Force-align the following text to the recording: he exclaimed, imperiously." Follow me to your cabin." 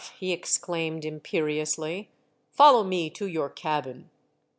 he 0.19 0.33
exclaimed, 0.33 1.05
imperiously." 1.05 2.09
Follow 2.57 2.83
me 2.83 3.07
to 3.07 3.27
your 3.27 3.51
cabin." 3.51 4.09